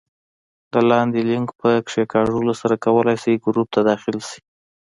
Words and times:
د 0.73 0.75
لاندې 0.89 1.19
لینک 1.29 1.47
په 1.59 1.69
کېکاږلو 1.89 2.53
سره 2.61 2.75
کولای 2.85 3.17
شئ 3.23 3.35
ګروپ 3.45 3.67
ته 3.75 3.79
داخل 3.89 4.17
شئ 4.27 4.39